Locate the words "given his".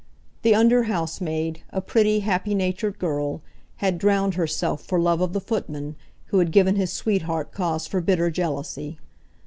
6.51-6.91